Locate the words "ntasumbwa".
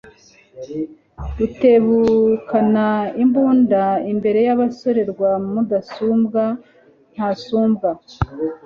7.13-7.89